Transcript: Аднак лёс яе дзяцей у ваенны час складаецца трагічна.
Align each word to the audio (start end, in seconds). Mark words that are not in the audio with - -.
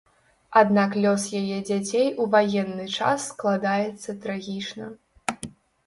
Аднак 0.61 0.95
лёс 1.03 1.25
яе 1.41 1.59
дзяцей 1.69 2.09
у 2.23 2.27
ваенны 2.37 2.89
час 2.99 3.19
складаецца 3.35 4.19
трагічна. 4.27 4.85